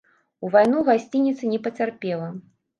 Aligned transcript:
У 0.47 0.49
вайну 0.55 0.79
гасцініца 0.89 1.53
не 1.53 1.63
пацярпела. 1.69 2.35